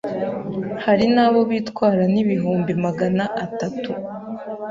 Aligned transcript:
hari 0.85 1.05
n’abo 1.13 1.39
bitwara 1.49 2.03
n’ibihumbi 2.13 2.71
Magana 2.85 3.23
atatu 3.45 3.91